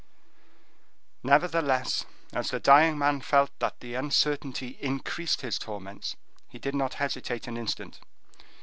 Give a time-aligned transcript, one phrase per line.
[1.21, 6.15] Nevertheless, as the dying man felt that the uncertainty increased his torments,
[6.49, 7.99] he did not hesitate an instant.